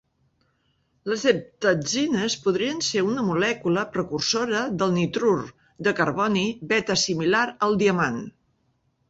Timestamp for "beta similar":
6.73-7.45